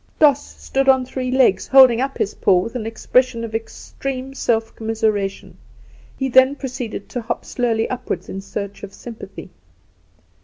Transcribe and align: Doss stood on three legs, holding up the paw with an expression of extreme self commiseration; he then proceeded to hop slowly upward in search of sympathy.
Doss 0.17 0.41
stood 0.59 0.89
on 0.89 1.05
three 1.05 1.29
legs, 1.29 1.67
holding 1.67 2.01
up 2.01 2.15
the 2.15 2.35
paw 2.41 2.57
with 2.61 2.73
an 2.73 2.87
expression 2.87 3.43
of 3.43 3.53
extreme 3.53 4.33
self 4.33 4.75
commiseration; 4.75 5.55
he 6.17 6.27
then 6.27 6.55
proceeded 6.55 7.07
to 7.09 7.21
hop 7.21 7.45
slowly 7.45 7.87
upward 7.87 8.27
in 8.27 8.41
search 8.41 8.81
of 8.81 8.95
sympathy. 8.95 9.51